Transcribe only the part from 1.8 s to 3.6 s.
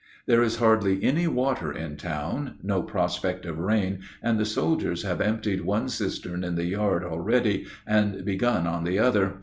town, no prospect of